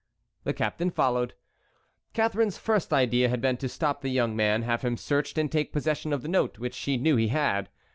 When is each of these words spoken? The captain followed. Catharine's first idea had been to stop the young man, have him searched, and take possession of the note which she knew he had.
The 0.45 0.53
captain 0.53 0.89
followed. 0.89 1.35
Catharine's 2.15 2.57
first 2.57 2.91
idea 2.91 3.29
had 3.29 3.39
been 3.39 3.57
to 3.57 3.69
stop 3.69 4.01
the 4.01 4.09
young 4.09 4.35
man, 4.35 4.63
have 4.63 4.81
him 4.81 4.97
searched, 4.97 5.37
and 5.37 5.51
take 5.51 5.71
possession 5.71 6.11
of 6.11 6.23
the 6.23 6.27
note 6.27 6.57
which 6.57 6.73
she 6.73 6.97
knew 6.97 7.17
he 7.17 7.27
had. 7.27 7.69